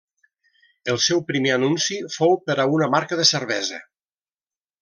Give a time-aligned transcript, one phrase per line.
[0.93, 3.83] El seu primer anunci fou per a una marca de cervesa.